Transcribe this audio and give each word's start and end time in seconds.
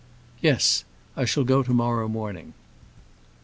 "Yes; 0.41 0.83
I 1.15 1.25
shall 1.25 1.43
go 1.43 1.61
to 1.61 1.73
morrow 1.75 2.07
morning." 2.07 2.55